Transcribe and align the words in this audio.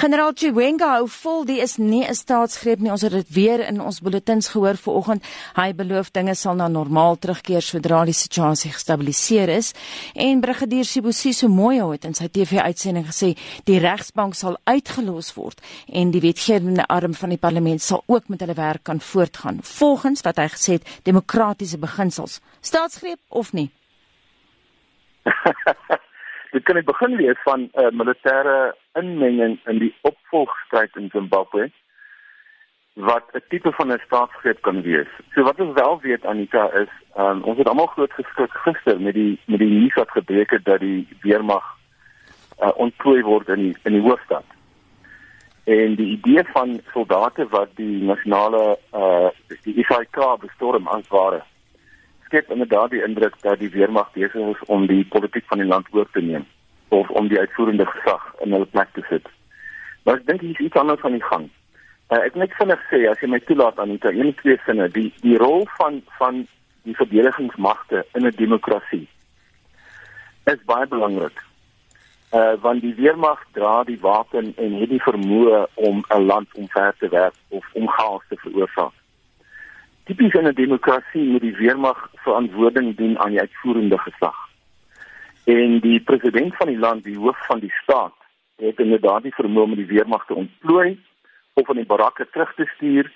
Generaal 0.00 0.32
Chiwenga 0.32 0.94
hou 0.94 1.08
vol, 1.12 1.42
die 1.44 1.58
is 1.60 1.74
nie 1.76 2.06
'n 2.08 2.14
staatsgreep 2.14 2.78
nie. 2.80 2.90
Ons 2.90 3.02
het 3.02 3.12
dit 3.12 3.28
weer 3.34 3.60
in 3.60 3.80
ons 3.80 4.00
bulletins 4.00 4.48
gehoor 4.48 4.76
vanoggend. 4.76 5.22
Hy 5.54 5.74
beloof 5.74 6.10
dinge 6.10 6.34
sal 6.34 6.54
na 6.54 6.68
normaal 6.68 7.18
terugkeer 7.18 7.60
sodra 7.60 8.04
die 8.04 8.14
situasie 8.14 8.72
gestabiliseer 8.72 9.48
is. 9.48 9.74
En 10.14 10.40
brigadier 10.40 10.84
Sibusiso 10.84 11.48
Moyo 11.48 11.90
het 11.90 12.04
in 12.04 12.14
sy 12.14 12.28
TV-uitsending 12.28 13.06
gesê 13.06 13.36
die 13.64 13.78
regsbank 13.78 14.34
sal 14.34 14.56
uitgelos 14.64 15.34
word 15.34 15.60
en 15.92 16.10
die 16.10 16.20
wetgewende 16.20 16.86
arm 16.86 17.14
van 17.14 17.28
die 17.28 17.38
parlement 17.38 17.82
sal 17.82 18.02
ook 18.06 18.28
met 18.28 18.40
hulle 18.40 18.54
werk 18.54 18.82
kan 18.84 19.00
voortgaan 19.00 19.58
volgens 19.62 20.22
wat 20.22 20.36
hy 20.36 20.48
gesê 20.48 20.72
het 20.72 21.00
demokratiese 21.02 21.78
beginsels. 21.78 22.40
Staatsgreep 22.60 23.20
of 23.28 23.52
nie? 23.52 23.70
Dit 26.52 26.64
kan 26.64 26.76
ek 26.76 26.86
begin 26.86 27.16
lees 27.16 27.38
van 27.44 27.60
'n 27.60 27.70
uh, 27.74 27.90
militêre 27.92 28.72
inmenging 28.98 29.58
in 29.66 29.78
die 29.78 29.94
opvolgstryd 30.02 30.96
in 30.96 31.10
Zimbabwe 31.12 31.70
wat 32.94 33.24
'n 33.32 33.42
tipe 33.48 33.72
van 33.72 33.92
'n 33.92 34.02
staatsgreep 34.06 34.60
kan 34.62 34.82
wees. 34.82 35.08
So 35.34 35.42
wat 35.42 35.60
ons 35.60 35.74
wel 35.74 36.00
weet 36.00 36.26
Anita 36.26 36.70
is, 36.72 36.88
um, 37.16 37.42
ons 37.42 37.58
het 37.58 37.68
almal 37.68 37.86
groot 37.86 38.12
geskrik 38.12 38.52
gister 38.52 39.00
met 39.00 39.14
die 39.14 39.38
met 39.44 39.58
die 39.58 39.68
nuus 39.68 39.94
wat 39.94 40.10
gebreek 40.10 40.50
het 40.50 40.64
dat 40.64 40.80
die 40.80 41.08
weermag 41.20 41.64
uh, 42.62 42.70
ontplooi 42.74 43.22
word 43.22 43.48
in 43.48 43.62
die, 43.62 43.76
in 43.82 43.92
die 43.92 44.02
hoofstad. 44.02 44.44
En 45.64 45.94
die 45.94 46.10
idee 46.18 46.44
van 46.44 46.80
soldate 46.92 47.48
wat 47.48 47.68
die 47.74 48.02
nasionale 48.02 48.78
uh 48.92 49.28
die 49.62 49.74
ISIK 49.74 50.40
bestorm 50.40 50.86
as 50.86 51.08
ware 51.08 51.42
skep 52.24 52.50
inderdaad 52.50 52.90
die 52.90 53.02
indruk 53.02 53.40
dat 53.40 53.58
die 53.58 53.70
weermag 53.70 54.12
besig 54.12 54.34
is 54.34 54.64
om 54.66 54.86
die 54.86 55.04
politiek 55.04 55.44
van 55.46 55.58
die 55.58 55.66
land 55.66 55.86
oor 55.90 56.10
te 56.12 56.20
neem 56.20 56.46
of 56.90 57.10
om 57.10 57.28
die 57.28 57.38
uitvoerende 57.38 57.86
gesag 57.86 58.22
in 58.44 58.52
hulle 58.52 58.68
plek 58.74 58.92
te 58.94 59.04
sit. 59.08 59.26
Maar 60.04 60.20
ek 60.20 60.26
dink 60.26 60.44
hier 60.44 60.56
is 60.58 60.66
iets 60.66 60.80
anders 60.80 61.02
aan 61.06 61.18
die 61.18 61.28
gang. 61.28 61.48
Uh, 62.10 62.18
ek 62.18 62.38
net 62.42 62.54
vinnig 62.58 62.80
sê 62.90 63.04
as 63.10 63.20
jy 63.22 63.30
my 63.30 63.40
toelaat 63.46 63.78
aan 63.78 63.94
die 63.94 64.12
een 64.12 64.34
twee 64.40 64.58
sinne, 64.66 64.88
die 64.94 65.10
die 65.22 65.36
rol 65.38 65.66
van 65.78 66.00
van 66.18 66.44
die 66.88 66.96
verdedigingsmagte 66.96 68.04
in 68.18 68.26
'n 68.26 68.36
demokrasie 68.36 69.06
is 70.50 70.64
baie 70.66 70.86
belangrik. 70.86 71.44
Uh 72.32 72.54
want 72.62 72.80
die 72.82 72.94
weermag 72.94 73.42
dra 73.52 73.84
die 73.84 74.00
wapen 74.00 74.54
en 74.56 74.78
het 74.80 74.88
die 74.88 75.02
vermoë 75.02 75.66
om 75.74 76.02
'n 76.08 76.26
land 76.26 76.48
omver 76.54 76.94
te 76.98 77.08
werp 77.08 77.36
of 77.48 77.66
om 77.72 77.88
chaos 77.88 78.24
te 78.28 78.36
veroorsaak 78.36 78.96
tipies 80.10 80.34
in 80.34 80.46
'n 80.46 80.54
demokrasie 80.54 81.22
moet 81.22 81.40
die 81.40 81.56
weermag 81.56 82.10
verantwoording 82.14 82.96
dien 82.96 83.18
aan 83.18 83.30
die 83.30 83.40
uitvoerende 83.40 83.98
gesag. 83.98 84.49
En 85.50 85.78
die 85.80 86.00
president 86.00 86.56
van 86.56 86.66
die 86.66 86.78
land, 86.78 87.04
die 87.04 87.18
hoof 87.18 87.46
van 87.46 87.58
die 87.58 87.72
staat, 87.82 88.14
het 88.56 88.78
inderdaad 88.78 89.22
die 89.22 89.34
vermoë 89.34 89.70
om 89.70 89.78
die 89.78 89.88
weermag 89.88 90.26
te 90.26 90.34
ontplooi 90.34 90.98
of 91.58 91.70
aan 91.70 91.80
die 91.80 91.88
barakke 91.92 92.26
terug 92.30 92.52
te 92.54 92.66
stuur 92.74 93.08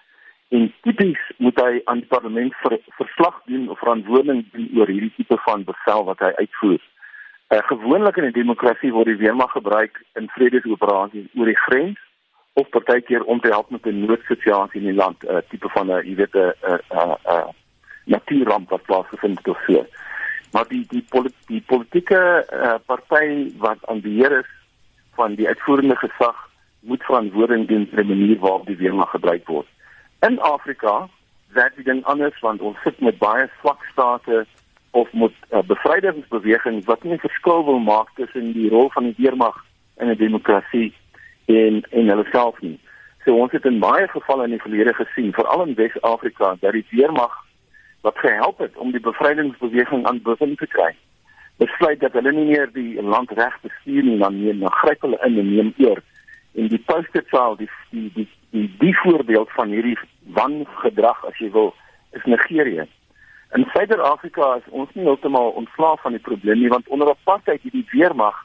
en 0.57 0.73
tipies 0.87 1.21
moet 1.37 1.61
hy 1.61 1.81
aan 1.85 2.03
die 2.03 2.11
parlement 2.11 2.55
ver, 2.63 2.79
verslag 2.99 3.39
doen 3.51 3.69
of 3.71 3.79
verantwoording 3.79 4.45
dien 4.53 4.71
oor 4.79 4.91
hierdie 4.91 5.13
tipe 5.17 5.39
van 5.47 5.67
bevel 5.69 6.05
wat 6.11 6.25
hy 6.27 6.33
uitvoer. 6.41 6.81
Uh, 7.53 7.61
gewoonlik 7.71 8.17
in 8.17 8.27
'n 8.31 8.39
demokrasie 8.39 8.93
word 8.93 9.13
die 9.13 9.23
weermag 9.23 9.53
gebruik 9.53 10.03
in 10.19 10.29
vredesoperasies 10.37 11.29
oor 11.39 11.51
die 11.53 11.63
grens 11.67 12.01
of 12.53 12.69
partykeer 12.69 13.25
om 13.25 13.41
te 13.41 13.53
help 13.55 13.71
met 13.71 13.87
'n 13.87 14.07
noodsituasie 14.07 14.81
in 14.81 14.91
die 14.91 15.01
land, 15.03 15.23
'n 15.23 15.37
uh, 15.37 15.43
tipe 15.49 15.69
van 15.69 15.93
'n 15.93 16.07
jy 16.09 16.15
weet 16.15 16.35
'n 16.35 16.53
'n 16.73 16.81
'n 16.91 17.17
'n 17.37 17.55
natuurramp 18.05 18.71
wat 18.71 18.83
plaasgevind 18.83 19.39
het 19.39 19.49
of 19.49 19.63
so. 19.67 19.87
Maar 20.55 20.69
die 20.71 20.85
die 20.89 21.03
polit, 21.11 21.35
die 21.51 21.63
politieke 21.67 22.19
uh, 22.47 22.75
party 22.87 23.51
wat 23.59 23.81
aan 23.91 24.01
die 24.05 24.13
heer 24.21 24.39
is 24.39 24.51
van 25.19 25.35
die 25.35 25.49
uitvoerende 25.49 25.97
gesag 25.97 26.37
moet 26.81 27.03
verantwoording 27.03 27.67
doen 27.69 27.89
vir 27.91 28.03
die 28.03 28.11
manier 28.13 28.39
waarop 28.39 28.67
die 28.67 28.79
weermag 28.79 29.11
gebruik 29.11 29.49
word. 29.51 29.67
In 30.23 30.39
Afrika 30.39 31.09
werk 31.59 31.75
dit 31.77 32.05
anders 32.05 32.39
want 32.47 32.63
ons 32.63 32.79
sit 32.87 33.01
met 33.01 33.19
baie 33.19 33.49
swak 33.61 33.83
state 33.91 34.45
of 34.91 35.13
met 35.13 35.35
uh, 35.51 35.63
bevrydingsbewegings 35.67 36.87
wat 36.87 37.03
nie 37.03 37.19
verskil 37.19 37.65
wil 37.67 37.83
maak 37.83 38.15
tussen 38.15 38.53
die 38.55 38.71
rol 38.71 38.93
van 38.95 39.11
die 39.11 39.19
weermag 39.19 39.59
in 39.99 40.11
'n 40.11 40.23
demokrasie 40.23 40.93
en 41.47 41.83
en 41.91 42.09
hulle 42.15 42.27
self 42.31 42.61
nie. 42.61 42.79
So 43.25 43.35
ons 43.35 43.53
het 43.53 43.65
in 43.65 43.83
baie 43.83 44.07
gevalle 44.09 44.45
in 44.45 44.55
die 44.55 44.63
verlede 44.63 44.95
gesien, 44.95 45.33
veral 45.33 45.67
in 45.67 45.75
Wes-Afrika, 45.75 46.57
dat 46.61 46.73
die 46.73 46.87
weermag 46.91 47.44
wat 48.05 48.19
gehelp 48.21 48.59
het 48.59 48.77
om 48.77 48.91
die 48.93 49.01
bevrydingsbeweging 49.01 50.07
aan 50.07 50.23
begin 50.23 50.57
te 50.61 50.67
kry, 50.67 50.91
besluit 51.57 52.01
dat 52.01 52.13
hulle 52.13 52.33
nie 52.33 52.49
meer 52.51 52.69
die 52.73 53.03
land 53.03 53.31
reg 53.39 53.55
bestuur 53.63 54.05
nie, 54.05 54.19
dan 54.21 54.37
neem 54.41 54.61
dan 54.61 54.75
gryp 54.81 55.07
hulle 55.07 55.21
in 55.25 55.39
en 55.41 55.49
neem 55.55 55.71
oor. 55.87 56.03
En 56.55 56.69
die 56.69 56.83
child, 56.87 57.59
die 57.59 57.71
die 57.91 58.11
die 58.15 58.29
die, 58.51 58.67
die 58.79 58.97
voorbeeld 58.97 59.51
van 59.57 59.73
hierdie 59.73 59.97
wangedrag 60.37 61.25
as 61.27 61.39
jy 61.39 61.49
wil, 61.51 61.73
is 62.13 62.25
Nigerië. 62.25 62.85
In 63.57 63.65
Suider-Afrika 63.73 64.55
is 64.61 64.69
ons 64.71 64.93
nie 64.95 65.07
heeltemal 65.07 65.55
ontslaaf 65.63 66.03
van 66.03 66.13
die 66.13 66.23
probleem 66.29 66.61
nie, 66.61 66.69
want 66.69 66.89
onder 66.89 67.09
apartheid 67.09 67.63
het 67.63 67.73
die 67.73 67.87
weermag 67.91 68.37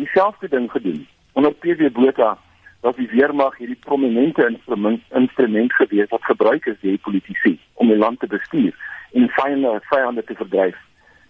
dieselfde 0.00 0.48
ding 0.48 0.70
gedoen 0.70 1.06
onder 1.32 1.52
PW 1.52 1.92
Botha 1.92 2.38
was 2.80 2.96
die 2.96 3.08
weermag 3.12 3.56
hierdie 3.56 3.78
prominente 3.84 4.46
instrument 4.48 5.02
instrument 5.20 5.72
gewees 5.72 6.08
wat 6.08 6.24
gebruik 6.24 6.66
is 6.66 6.80
deur 6.80 6.98
politici 6.98 7.58
om 7.74 7.92
die 7.92 8.00
land 8.00 8.20
te 8.20 8.26
bestuur 8.26 8.72
en 9.12 9.28
vyande 9.28 9.80
vyande 9.90 10.24
te 10.24 10.34
verdryf. 10.34 10.76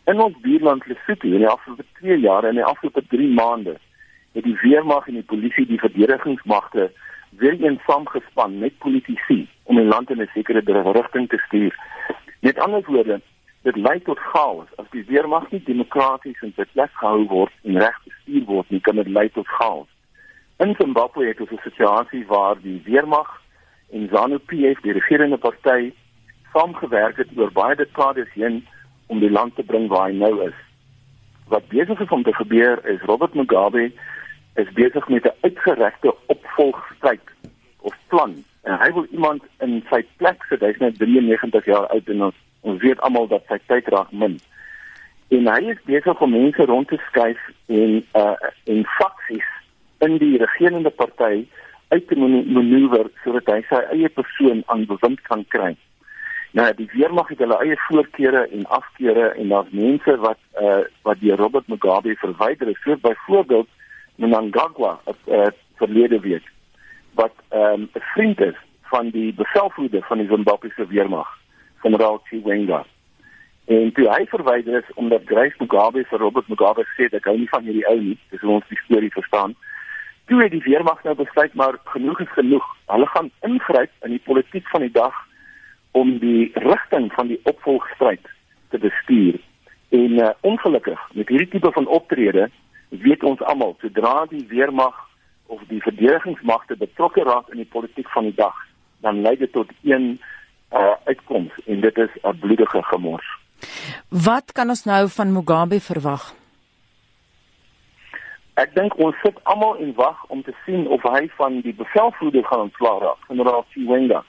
In 0.05 0.21
ons 0.21 0.37
buurland 0.43 0.87
Lesotho 0.87 1.29
in 1.29 1.45
die 1.45 1.49
afgelope 1.49 1.85
2 2.01 2.19
jaar 2.21 2.45
en 2.45 2.57
in 2.57 2.63
die 2.63 2.71
afgelope 2.71 3.05
3 3.09 3.29
maande 3.35 3.77
het 4.33 4.45
die 4.45 4.59
weermag 4.63 5.07
en 5.09 5.21
die 5.21 5.31
polisie 5.33 5.67
die 5.67 5.79
verdedigingsmagte 5.79 6.91
weer 7.39 7.61
eens 7.61 7.85
saamgespan 7.87 8.59
met 8.59 8.79
politici 8.79 9.49
om 9.63 9.77
die 9.77 9.87
land 9.87 10.11
in 10.11 10.21
'n 10.21 10.31
sekere 10.35 10.63
rigting 10.93 11.29
te 11.29 11.39
stuur. 11.47 11.75
Met 12.41 12.59
ander 12.59 12.83
woorde, 12.87 13.21
dit 13.63 13.77
lei 13.77 14.01
tot 14.01 14.19
chaos 14.19 14.67
as 14.77 14.87
die 14.91 15.05
weermag 15.07 15.51
nie 15.51 15.63
demokraties 15.65 16.43
in 16.43 16.53
sy 16.57 16.65
plek 16.73 16.91
gehou 16.93 17.27
word 17.29 17.53
en 17.63 17.79
reg 17.79 17.99
bestuur 18.05 18.45
word 18.45 18.71
nie, 18.71 18.81
kan 18.81 18.97
dit 18.97 19.09
lei 19.09 19.29
tot 19.29 19.49
chaos. 19.49 19.89
In 20.59 20.75
Zimbabwe 20.79 21.27
het 21.27 21.41
ons 21.41 21.51
'n 21.51 21.63
situasie 21.63 22.27
waar 22.27 22.57
die 22.61 22.83
weermag 22.85 23.41
en 23.93 24.09
ZANU-PF, 24.09 24.81
die 24.81 24.93
regerende 24.93 25.37
party, 25.37 25.93
saamgewerk 26.53 27.17
het 27.17 27.29
oor 27.37 27.53
baie 27.53 27.77
dekades 27.77 28.31
heen 28.35 28.63
om 29.07 29.21
die 29.21 29.31
land 29.31 29.55
te 29.57 29.63
bring 29.63 29.89
waar 29.89 30.09
hy 30.09 30.17
nou 30.17 30.35
is. 30.47 30.57
Wat 31.53 31.69
besig 31.69 32.01
is 32.01 32.15
om 32.15 32.23
te 32.23 32.35
gebeur 32.35 32.81
is 32.89 33.05
Robert 33.09 33.35
Mugabe 33.35 33.91
is 34.61 34.73
besig 34.79 35.09
met 35.09 35.25
'n 35.25 35.37
uitgerekte 35.41 36.15
opvolgstryd 36.27 37.27
of 37.81 37.95
plan 38.09 38.45
en 38.63 38.79
hy 38.79 38.93
wil 38.93 39.07
iemand 39.11 39.43
in 39.59 39.85
sy 39.91 40.03
plek 40.17 40.45
sit. 40.49 40.61
Hy's 40.61 40.79
net 40.79 40.99
93 40.99 41.65
jaar 41.65 41.87
oud 41.87 42.09
en 42.09 42.23
ons, 42.23 42.35
ons 42.61 42.83
weet 42.83 43.01
almal 43.01 43.27
dat 43.29 43.45
sy 43.49 43.59
tyd 43.67 43.89
raak 43.89 44.13
min. 44.13 44.39
En 45.29 45.49
hy 45.49 45.73
is 45.73 45.83
besig 45.85 46.21
om 46.21 46.31
mense 46.31 46.65
rond 46.65 46.89
te 46.89 46.99
skuif 47.09 47.41
en 47.67 48.05
uh 48.15 48.37
en 48.65 48.85
faksies 48.99 49.49
in 49.99 50.19
die 50.19 50.39
regerende 50.39 50.91
party 50.91 51.47
uit 51.89 52.07
te 52.09 52.17
manoeuvreer 52.17 53.11
sodat 53.25 53.47
hy 53.55 53.61
sy 53.69 53.81
eie 53.97 54.09
persoon 54.09 54.63
aan 54.67 54.87
bewind 54.87 55.21
kan 55.29 55.45
kry. 55.49 55.75
Nou 56.53 56.67
die 56.77 56.89
weermag 56.93 57.29
het 57.33 57.41
hulle 57.41 57.57
eie 57.65 57.77
voorkeure 57.87 58.43
en 58.49 58.67
afkeure 58.77 59.29
en 59.41 59.49
daar's 59.49 59.71
mense 59.71 60.17
wat 60.21 60.41
uh 60.61 60.83
wat 61.09 61.21
die 61.21 61.35
Robert 61.35 61.69
Mugabe 61.69 62.17
verwyder 62.21 62.67
het. 62.67 62.81
So 62.85 62.97
byvoorbeeld 62.97 63.69
Mnangagwa 64.17 64.99
het 65.05 65.23
uh, 65.27 65.47
verlede 65.81 66.21
week 66.21 66.51
wat 67.15 67.33
ehm, 67.49 67.81
'n 67.81 67.89
um, 67.95 68.03
vriend 68.15 68.41
is 68.41 68.59
van 68.93 69.11
die 69.11 69.33
bevelvoerder 69.35 70.03
van 70.03 70.19
die 70.19 70.27
Zimbabwese 70.27 70.87
weermag, 70.87 71.29
generaal 71.77 72.21
Chiwenga. 72.25 72.85
En 73.65 73.93
toe 73.93 74.09
hy 74.09 74.27
verwyder 74.27 74.79
is 74.79 74.95
omdat 74.95 75.23
Grace 75.25 75.57
Mugabe 75.59 76.05
vir 76.05 76.19
Robert 76.19 76.49
Mugabe 76.49 76.85
sê 76.97 77.09
dat 77.09 77.25
hy 77.25 77.37
nie 77.37 77.49
van 77.49 77.63
hierdie 77.63 77.89
ou 77.89 78.01
nie, 78.01 78.19
dis 78.31 78.43
ons 78.43 78.69
die 78.69 78.81
storie 78.85 79.13
verstaan 79.13 79.57
toe 80.33 80.43
het 80.43 80.51
die 80.51 80.63
weermag 80.65 81.03
nou 81.05 81.15
besluit 81.15 81.55
maar 81.55 81.77
genoeg 81.85 82.21
is 82.21 82.33
genoeg. 82.33 82.65
Hulle 82.87 83.07
gaan 83.07 83.31
ingryp 83.41 83.91
in 84.07 84.15
die 84.17 84.23
politiek 84.25 84.69
van 84.69 84.81
die 84.81 84.95
dag 84.95 85.15
om 85.93 86.19
die 86.19 86.51
rigting 86.55 87.13
van 87.13 87.27
die 87.27 87.41
opvolgstryd 87.43 88.27
te 88.69 88.79
bestuur. 88.79 89.41
En 89.89 90.19
uh, 90.19 90.29
ongelukkig 90.41 91.01
met 91.13 91.29
hierdie 91.29 91.49
tipe 91.49 91.73
van 91.73 91.87
optrede 91.87 92.51
weet 92.89 93.25
ons 93.25 93.41
almal 93.41 93.77
sodra 93.81 94.25
die 94.29 94.47
weermag 94.49 94.97
of 95.47 95.61
die 95.69 95.81
verdedigingsmagte 95.85 96.77
betrokke 96.77 97.25
raak 97.29 97.49
in 97.53 97.61
die 97.61 97.69
politiek 97.69 98.09
van 98.09 98.25
die 98.29 98.37
dag, 98.37 98.57
dan 99.05 99.21
lei 99.21 99.37
dit 99.37 99.53
tot 99.53 99.69
een 99.83 100.17
uh, 100.73 100.95
uitkoms 101.05 101.53
en 101.67 101.81
dit 101.81 101.99
is 101.99 102.13
'n 102.23 102.39
bloedige 102.39 102.83
gemors. 102.83 103.29
Wat 104.09 104.53
kan 104.53 104.69
ons 104.69 104.85
nou 104.85 105.09
van 105.09 105.33
Mugabe 105.33 105.81
verwag? 105.81 106.35
Ek 108.55 108.75
dink 108.75 108.97
ons 109.01 109.17
sit 109.23 109.39
almal 109.43 109.77
en 109.77 109.95
wag 109.95 110.25
om 110.29 110.43
te 110.43 110.53
sien 110.67 110.89
of 110.89 111.03
hy 111.03 111.29
van 111.37 111.61
die 111.61 111.75
bevelvoerder 111.75 112.45
gaan 112.45 112.61
ontslaa 112.61 112.99
raak, 112.99 113.21
generaal 113.29 113.65
Chiwenga. 113.71 114.25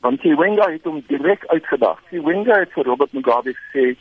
Want 0.00 0.20
Chiwenga 0.20 0.70
het 0.70 0.84
hom 0.84 1.02
direk 1.06 1.46
uitgedag. 1.46 2.02
Chiwenga 2.10 2.58
het 2.58 2.72
vir 2.72 2.84
Robert 2.84 3.12
Mugabe 3.12 3.54
gesê: 3.54 3.96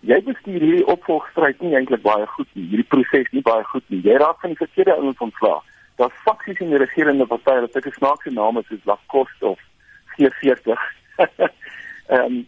"Jy 0.00 0.22
bestuur 0.22 0.60
hierdie 0.60 0.86
opvolgstryd 0.86 1.60
nie 1.60 1.74
eintlik 1.74 2.02
baie 2.02 2.26
goed 2.26 2.48
nie. 2.52 2.66
Hierdie 2.68 2.88
proses 2.88 3.30
nie 3.30 3.42
baie 3.42 3.64
goed 3.64 3.84
nie. 3.88 4.00
Jy 4.00 4.16
raak 4.16 4.40
van 4.40 4.50
die 4.50 4.62
verkeerde 4.64 4.96
ouens 4.96 5.18
ontslaa. 5.18 5.62
Daar's 5.96 6.22
faksies 6.24 6.58
in 6.58 6.70
die 6.70 6.78
regerende 6.78 7.26
party 7.26 7.60
wat 7.60 7.72
sulke 7.72 7.92
snaakse 7.94 8.30
name 8.30 8.62
soos 8.68 8.84
Lacoste 8.84 9.46
of 9.46 9.60
G40. 10.16 10.80
Ehm 12.08 12.24
um, 12.24 12.46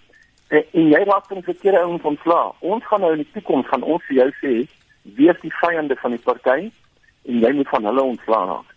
en 0.49 0.91
jy 0.93 1.03
raak 1.05 1.29
dan 1.29 1.43
verkeerde 1.43 1.81
ouens 1.83 2.03
ontsla. 2.07 2.53
Ons 2.61 2.85
gaan 2.87 3.01
nou 3.01 3.13
in 3.17 3.23
die 3.25 3.33
toekoms 3.35 3.67
gaan 3.67 3.83
ons 3.83 4.05
vir 4.07 4.17
jou 4.17 4.29
sê 4.41 4.53
wie 5.19 5.31
is 5.31 5.41
die 5.43 5.55
vyande 5.61 5.97
van 5.99 6.15
die 6.15 6.23
party 6.23 6.69
en 7.27 7.41
jy 7.43 7.51
moet 7.57 7.71
van 7.73 7.89
hulle 7.91 8.05
ontsla 8.13 8.43
raak. 8.53 8.75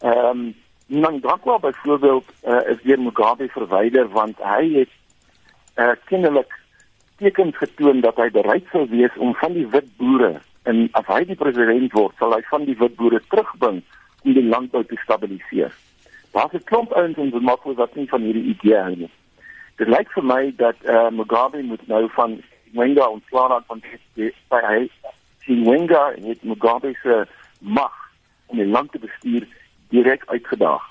Ehm 0.00 0.28
um, 0.30 0.44
Mnangagwa 0.92 1.58
byvoorbeeld 1.58 2.24
uh, 2.44 2.68
is 2.68 2.82
deur 2.82 3.00
Mugabe 3.00 3.48
verwyder 3.48 4.08
want 4.08 4.36
hy 4.44 4.64
het 4.72 4.90
uh, 5.80 5.94
kennelik 6.04 6.52
tekens 7.16 7.56
getoon 7.56 8.02
dat 8.04 8.18
hy 8.20 8.26
bereid 8.34 8.66
sou 8.72 8.82
wees 8.90 9.14
om 9.16 9.32
van 9.40 9.56
die 9.56 9.64
wit 9.72 9.88
boere 9.96 10.34
en 10.68 10.82
as 10.98 11.08
hy 11.08 11.22
die 11.30 11.38
president 11.38 11.96
word, 11.96 12.12
sal 12.20 12.36
hy 12.36 12.42
van 12.50 12.66
die 12.68 12.76
wit 12.76 12.98
boere 12.98 13.22
terugbring 13.32 13.80
om 14.22 14.36
die 14.36 14.44
landbou 14.44 14.82
te 14.84 14.98
stabiliseer. 15.00 15.72
Daar's 16.36 16.52
'n 16.60 16.68
klomp 16.68 16.92
ouens 16.92 17.16
in 17.16 17.32
Zimbabwe 17.32 17.74
wat 17.80 17.96
nie 17.96 18.08
van 18.12 18.28
hierdie 18.28 18.52
idee 18.52 18.76
hou 18.76 18.94
nie. 18.96 19.10
Dit 19.80 19.88
lyk 19.88 20.12
vir 20.12 20.24
my 20.24 20.52
dat 20.56 20.76
uh, 20.84 21.08
Mugabe 21.08 21.62
moet 21.62 21.86
nou 21.88 22.04
van 22.18 22.36
Mwenga 22.76 23.08
ontslaa 23.08 23.48
raak 23.48 23.64
van 23.66 23.82
die 24.14 24.28
hy 24.48 24.90
sien 25.40 25.64
Mwenga 25.64 26.12
het 26.20 26.44
Mugabe 26.44 26.92
se 27.02 27.24
mag 27.58 27.96
om 28.46 28.56
die 28.60 28.68
land 28.68 28.92
te 28.92 28.98
bestuur 28.98 29.48
direk 29.92 30.22
uitgedaag. 30.26 30.82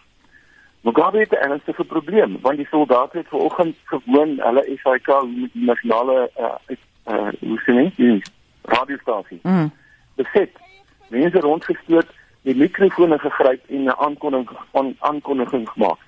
Mugabe 0.82 1.20
het 1.20 1.32
'n 1.32 1.44
ernstige 1.48 1.84
probleem 1.84 2.38
want 2.42 2.58
die 2.58 2.68
soldate 2.70 3.18
het 3.18 3.28
vanoggend 3.28 3.76
gewoon 3.86 4.40
hulle 4.40 4.64
SAK 4.82 5.08
met 5.24 5.54
die 5.54 5.66
nasionale 5.66 6.32
uh, 6.40 6.76
uh 7.14 7.30
hoe 7.40 7.62
sê 7.66 7.74
jy 7.74 7.92
die 7.96 8.22
radiostasie. 8.62 9.40
Mm. 9.44 9.72
Beset. 10.16 10.54
Mense 11.10 11.40
rondgestoot, 11.40 12.08
die 12.42 12.56
mikrofone 12.56 13.20
gegryp 13.20 13.62
en 13.68 13.84
'n 13.84 14.00
aankondiging 14.06 14.50
aan 14.72 14.96
aankondiging 15.00 15.70
gemaak. 15.70 16.00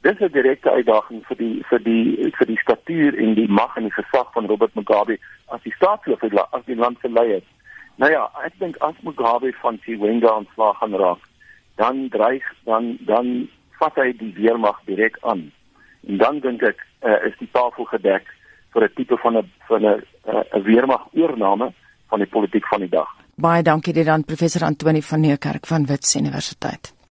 Dis 0.00 0.18
'n 0.18 0.32
direkte 0.32 0.70
uitdaging 0.70 1.26
vir 1.26 1.36
die 1.36 1.62
vir 1.68 1.82
die 1.82 2.32
vir 2.38 2.46
die 2.46 2.58
statuur 2.58 3.18
en 3.18 3.34
die 3.34 3.48
mag 3.48 3.76
en 3.76 3.82
die 3.82 3.98
gesag 4.02 4.32
van 4.32 4.46
Robert 4.46 4.74
Mugabe 4.74 5.18
as 5.46 5.62
die 5.62 5.74
staatshoof 5.74 6.22
as 6.50 6.64
die 6.64 6.76
land 6.76 6.98
se 7.00 7.08
leier. 7.08 7.42
Nou 7.94 8.10
ja, 8.10 8.30
ek 8.44 8.52
dink 8.58 8.76
as 8.76 8.94
Mugabe 9.00 9.52
van 9.52 9.78
Chiwenga 9.82 10.36
ontslaag 10.36 10.78
gaan 10.78 10.94
raak, 10.94 11.22
dan 11.80 12.08
dreig 12.12 12.44
dan 12.68 12.96
dan 13.08 13.48
vat 13.80 13.96
hy 14.02 14.12
die 14.20 14.32
weermag 14.36 14.78
direk 14.88 15.16
aan. 15.24 15.48
En 16.08 16.20
dan 16.20 16.40
dink 16.44 16.62
ek 16.62 16.84
uh, 17.00 17.16
is 17.28 17.36
die 17.40 17.48
tafel 17.52 17.88
gedek 17.88 18.28
vir 18.74 18.84
'n 18.84 18.94
tipe 18.96 19.16
van 19.24 19.38
'n 19.40 19.48
van 19.68 19.82
'n 19.82 20.04
uh, 20.28 20.44
'n 20.58 20.62
weermag 20.68 21.08
oorname 21.12 21.72
van 22.10 22.18
die 22.18 22.28
politiek 22.28 22.66
van 22.68 22.80
die 22.80 22.92
dag. 22.92 23.08
Baie 23.34 23.62
dankie 23.62 23.92
dit 23.92 24.08
aan 24.08 24.24
professor 24.24 24.66
Antoni 24.66 25.02
van 25.02 25.20
Nieuwkerk 25.20 25.66
van 25.66 25.86
Wits 25.86 26.16
Universiteit. 26.16 26.99